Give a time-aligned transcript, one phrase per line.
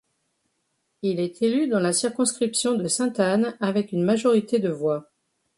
[1.03, 5.11] Il est élu dans la circonscription de Sainte-Anne avec une majorité de voix.